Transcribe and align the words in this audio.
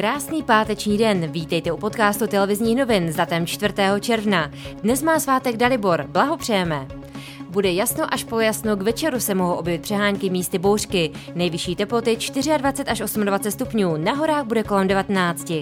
Krásný 0.00 0.42
páteční 0.42 0.98
den, 0.98 1.32
vítejte 1.32 1.72
u 1.72 1.76
podcastu 1.76 2.26
televizních 2.26 2.76
novin 2.76 3.12
s 3.12 3.16
datem 3.16 3.46
4. 3.46 3.74
června. 4.00 4.50
Dnes 4.82 5.02
má 5.02 5.20
svátek 5.20 5.56
Dalibor, 5.56 6.06
blahopřejeme. 6.08 6.88
Bude 7.50 7.72
jasno 7.72 8.14
až 8.14 8.24
polojasno, 8.24 8.76
k 8.76 8.82
večeru 8.82 9.20
se 9.20 9.34
mohou 9.34 9.54
objevit 9.54 9.82
přehánky 9.82 10.30
místy 10.30 10.58
bouřky. 10.58 11.10
Nejvyšší 11.34 11.76
teploty 11.76 12.16
24 12.16 12.52
až 12.86 12.98
28 12.98 13.50
stupňů, 13.50 13.96
na 13.96 14.12
horách 14.12 14.44
bude 14.44 14.62
kolem 14.62 14.88
19. 14.88 15.52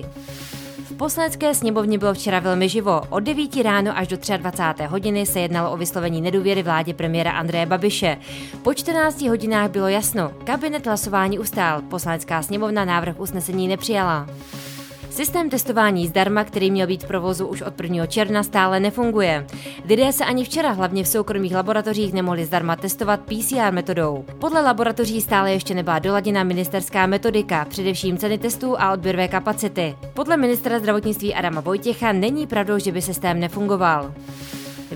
Poslanecké 0.99 1.55
sněmovně 1.55 1.99
bylo 1.99 2.15
včera 2.15 2.41
velmi 2.41 2.69
živo. 2.69 3.01
Od 3.11 3.21
9 3.21 3.57
ráno 3.63 3.99
až 3.99 4.09
do 4.09 4.17
23. 4.37 4.85
hodiny 4.85 5.27
se 5.27 5.41
jednalo 5.41 5.73
o 5.73 5.77
vyslovení 5.77 6.21
nedůvěry 6.21 6.63
vládě 6.63 6.95
premiéra 6.95 7.31
Andreje 7.31 7.67
Babiše. 7.67 8.19
Po 8.63 8.75
14 8.75 9.23
hodinách 9.23 9.71
bylo 9.71 9.89
jasno, 9.89 10.33
kabinet 10.45 10.87
hlasování 10.87 11.39
ustál, 11.39 11.83
poslanecká 11.83 12.43
sněmovna 12.43 12.85
návrh 12.85 13.21
usnesení 13.21 13.69
nepřijala. 13.69 14.27
Systém 15.19 15.51
testování 15.51 16.07
zdarma, 16.07 16.45
který 16.45 16.71
měl 16.71 16.87
být 16.87 17.05
v 17.05 17.07
provozu 17.07 17.47
už 17.47 17.63
od 17.63 17.81
1. 17.81 18.07
června, 18.07 18.43
stále 18.43 18.81
nefunguje. 18.81 19.47
Lidé 19.89 20.13
se 20.13 20.25
ani 20.25 20.45
včera 20.45 20.71
hlavně 20.71 21.05
v 21.05 21.09
soukromých 21.09 21.55
laboratořích 21.55 22.13
nemohli 22.13 22.45
zdarma 22.45 22.77
testovat 22.77 23.21
PCR 23.21 23.73
metodou. 23.73 24.25
Podle 24.39 24.61
laboratoří 24.61 25.21
stále 25.21 25.53
ještě 25.53 25.75
nebyla 25.75 25.99
doladěna 25.99 26.45
ministerská 26.45 27.07
metodika, 27.07 27.65
především 27.65 28.17
ceny 28.17 28.39
testů 28.39 28.81
a 28.81 28.93
odběrové 28.93 29.29
kapacity. 29.29 29.97
Podle 30.15 30.37
ministra 30.37 30.79
zdravotnictví 30.79 31.35
Adama 31.35 31.61
Vojtěcha 31.61 32.13
není 32.13 32.47
pravdou, 32.47 32.79
že 32.79 32.93
by 32.93 33.03
systém 33.03 33.41
nefungoval. 33.41 34.15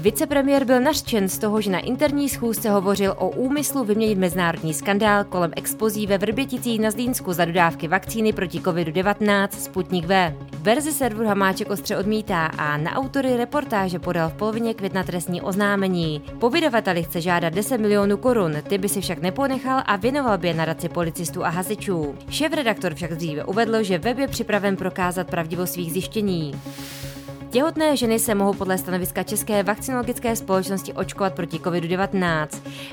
Vicepremiér 0.03 0.65
byl 0.65 0.81
nařčen 0.81 1.29
z 1.29 1.39
toho, 1.39 1.61
že 1.61 1.71
na 1.71 1.79
interní 1.79 2.29
schůzce 2.29 2.71
hovořil 2.71 3.15
o 3.19 3.31
úmyslu 3.31 3.85
vyměnit 3.85 4.19
mezinárodní 4.19 4.75
skandál 4.75 5.25
kolem 5.25 5.53
expozí 5.57 6.07
ve 6.07 6.19
Vrběticích 6.19 6.81
na 6.81 6.91
Zlínsku 6.91 7.33
za 7.33 7.45
dodávky 7.45 7.89
vakcíny 7.89 8.33
proti 8.33 8.61
COVID-19 8.61 9.49
Sputnik 9.49 10.05
V. 10.05 10.35
Verzi 10.59 10.93
serveru 10.93 11.29
Hamáček 11.29 11.71
ostře 11.71 11.97
odmítá 11.97 12.47
a 12.47 12.77
na 12.77 12.93
autory 12.93 13.37
reportáže 13.37 13.99
podal 13.99 14.31
v 14.31 14.35
polovině 14.35 14.75
května 14.75 15.03
trestní 15.05 15.43
oznámení. 15.43 16.23
Po 16.39 16.51
vydavateli 16.51 17.03
chce 17.03 17.21
žádat 17.21 17.55
10 17.55 17.79
milionů 17.79 18.17
korun, 18.17 18.57
ty 18.69 18.79
by 18.79 18.89
si 18.89 19.01
však 19.01 19.19
neponechal 19.19 19.83
a 19.87 19.97
věnoval 19.97 20.39
by 20.39 20.49
je 20.49 20.55
nadaci 20.55 20.89
policistů 20.89 21.45
a 21.45 21.49
hasičů. 21.49 22.15
Šéf-redaktor 22.31 22.95
však 22.95 23.15
dříve 23.15 23.45
uvedl, 23.45 23.83
že 23.83 23.99
web 23.99 24.19
je 24.19 24.29
připraven 24.29 24.77
prokázat 24.77 25.31
pravdivost 25.31 25.73
svých 25.73 25.93
zjištění. 25.93 26.55
Těhotné 27.53 27.97
ženy 27.97 28.19
se 28.19 28.35
mohou 28.35 28.53
podle 28.53 28.79
stanoviska 28.79 29.23
České 29.23 29.63
vakcinologické 29.63 30.37
společnosti 30.37 30.93
očkovat 30.93 31.35
proti 31.35 31.59
COVID-19. 31.59 32.49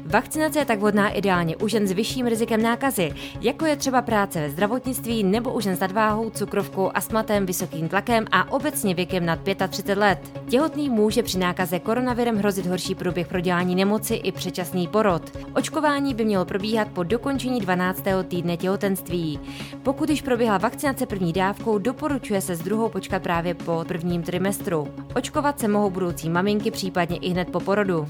Vakcinace 0.05 0.59
je 0.59 0.65
tak 0.65 0.79
vhodná 0.79 1.09
ideálně 1.09 1.57
u 1.57 1.67
žen 1.67 1.87
s 1.87 1.91
vyšším 1.91 2.27
rizikem 2.27 2.61
nákazy, 2.61 3.13
jako 3.41 3.65
je 3.65 3.75
třeba 3.75 4.01
práce 4.01 4.41
ve 4.41 4.49
zdravotnictví 4.49 5.23
nebo 5.23 5.53
u 5.53 5.61
žen 5.61 5.75
s 5.75 5.79
nadváhou, 5.79 6.29
cukrovkou, 6.29 6.91
astmatem, 6.93 7.45
vysokým 7.45 7.89
tlakem 7.89 8.25
a 8.31 8.51
obecně 8.51 8.95
věkem 8.95 9.25
nad 9.25 9.39
35 9.69 9.97
let. 9.97 10.19
Těhotný 10.49 10.89
může 10.89 11.23
při 11.23 11.37
nákaze 11.37 11.79
koronavirem 11.79 12.37
hrozit 12.37 12.65
horší 12.65 12.95
průběh 12.95 13.27
prodělání 13.27 13.75
nemoci 13.75 14.15
i 14.15 14.31
předčasný 14.31 14.87
porod. 14.87 15.37
Očkování 15.55 16.13
by 16.13 16.25
mělo 16.25 16.45
probíhat 16.45 16.87
po 16.87 17.03
dokončení 17.03 17.59
12. 17.59 18.03
týdne 18.27 18.57
těhotenství. 18.57 19.39
Pokud 19.83 20.09
již 20.09 20.21
proběhla 20.21 20.57
vakcinace 20.57 21.05
první 21.05 21.33
dávkou, 21.33 21.77
doporučuje 21.77 22.41
se 22.41 22.55
s 22.55 22.59
druhou 22.59 22.89
počkat 22.89 23.23
právě 23.23 23.53
po 23.53 23.85
prvním 23.87 24.23
trimestru 24.23 24.48
trimestru. 24.49 24.87
Očkovat 25.15 25.59
se 25.59 25.67
mohou 25.67 25.89
budoucí 25.89 26.29
maminky 26.29 26.71
případně 26.71 27.17
i 27.17 27.29
hned 27.29 27.49
po 27.51 27.59
porodu. 27.59 28.07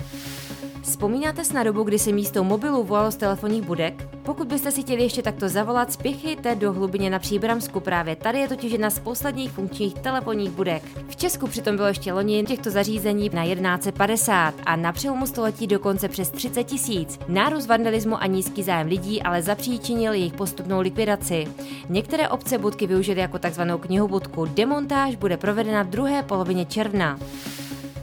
Vzpomínáte 0.89 1.43
si 1.43 1.53
na 1.53 1.63
dobu, 1.63 1.83
kdy 1.83 1.99
se 1.99 2.11
místo 2.11 2.43
mobilu 2.43 2.83
volalo 2.83 3.11
z 3.11 3.15
telefonních 3.15 3.63
budek? 3.63 4.07
Pokud 4.23 4.47
byste 4.47 4.71
si 4.71 4.81
chtěli 4.81 5.03
ještě 5.03 5.21
takto 5.21 5.49
zavolat, 5.49 5.93
spěchejte 5.93 6.55
do 6.55 6.73
hlubině 6.73 7.09
na 7.09 7.19
Příbramsku. 7.19 7.79
Právě 7.79 8.15
tady 8.15 8.39
je 8.39 8.47
totiž 8.47 8.71
jedna 8.71 8.89
z 8.89 8.99
posledních 8.99 9.51
funkčních 9.51 9.93
telefonních 9.93 10.51
budek. 10.51 10.83
V 11.07 11.15
Česku 11.15 11.47
přitom 11.47 11.75
bylo 11.75 11.87
ještě 11.87 12.13
loni 12.13 12.43
těchto 12.43 12.69
zařízení 12.69 13.29
na 13.33 13.45
1150 13.45 14.53
a 14.65 14.75
na 14.75 14.91
přelomu 14.91 15.27
století 15.27 15.67
dokonce 15.67 16.07
přes 16.07 16.29
30 16.29 16.63
tisíc. 16.63 17.19
Nárůst 17.27 17.67
vandalismu 17.67 18.21
a 18.21 18.25
nízký 18.25 18.63
zájem 18.63 18.87
lidí 18.87 19.21
ale 19.21 19.41
zapříčinil 19.41 20.13
jejich 20.13 20.33
postupnou 20.33 20.79
likvidaci. 20.79 21.47
Některé 21.89 22.29
obce 22.29 22.57
budky 22.57 22.87
využily 22.87 23.21
jako 23.21 23.39
takzvanou 23.39 23.77
knihobudku. 23.77 24.45
Demontáž 24.45 25.15
bude 25.15 25.37
provedena 25.37 25.83
v 25.83 25.89
druhé 25.89 26.23
polovině 26.23 26.65
června. 26.65 27.19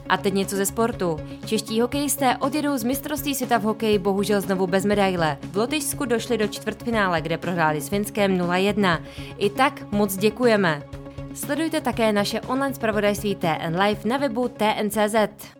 A 0.09 0.17
teď 0.17 0.35
něco 0.35 0.57
ze 0.57 0.67
sportu. 0.67 1.17
Čeští 1.47 1.81
hokejisté 1.81 2.37
odjedou 2.37 2.79
z 2.79 2.85
mistrovství 2.85 3.35
světa 3.35 3.59
v 3.59 3.63
hokeji 3.63 3.99
bohužel 3.99 4.41
znovu 4.41 4.67
bez 4.67 4.85
medaile. 4.85 5.39
V 5.53 5.57
Lotyšsku 5.57 6.05
došli 6.05 6.39
do 6.39 6.49
čtvrtfinále, 6.49 7.21
kde 7.21 7.39
prohráli 7.39 7.81
s 7.81 7.89
Finskem 7.89 8.39
0-1. 8.39 9.03
I 9.39 9.51
tak 9.51 9.93
moc 9.93 10.17
děkujeme. 10.17 10.83
Sledujte 11.35 11.81
také 11.81 12.13
naše 12.13 12.41
online 12.41 12.75
zpravodajství 12.75 13.35
TN 13.35 13.81
Live 13.81 14.01
na 14.05 14.17
webu 14.17 14.49
TNCZ. 14.49 15.56